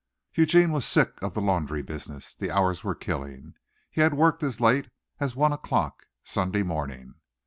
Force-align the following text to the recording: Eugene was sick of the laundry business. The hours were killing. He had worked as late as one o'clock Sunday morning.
Eugene 0.33 0.71
was 0.71 0.83
sick 0.83 1.21
of 1.21 1.35
the 1.35 1.41
laundry 1.41 1.83
business. 1.83 2.33
The 2.33 2.49
hours 2.49 2.83
were 2.83 2.95
killing. 2.95 3.53
He 3.91 4.01
had 4.01 4.15
worked 4.15 4.41
as 4.41 4.59
late 4.59 4.89
as 5.19 5.35
one 5.35 5.53
o'clock 5.53 6.07
Sunday 6.23 6.63
morning. 6.63 7.19